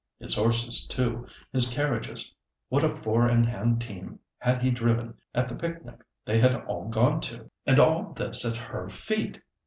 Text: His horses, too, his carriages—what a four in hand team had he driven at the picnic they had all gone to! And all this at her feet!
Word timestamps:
His 0.17 0.33
horses, 0.33 0.83
too, 0.87 1.27
his 1.53 1.71
carriages—what 1.71 2.83
a 2.83 2.89
four 2.89 3.29
in 3.29 3.43
hand 3.43 3.81
team 3.81 4.17
had 4.39 4.63
he 4.63 4.71
driven 4.71 5.13
at 5.35 5.47
the 5.47 5.53
picnic 5.55 5.99
they 6.25 6.39
had 6.39 6.55
all 6.65 6.89
gone 6.89 7.21
to! 7.21 7.51
And 7.67 7.77
all 7.79 8.11
this 8.13 8.43
at 8.43 8.57
her 8.57 8.89
feet! 8.89 9.43